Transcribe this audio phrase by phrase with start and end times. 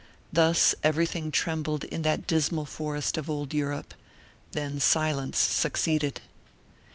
[0.33, 3.93] Thus everything trembled in that dismal forest of old Europe;
[4.51, 6.21] then silence succeeded.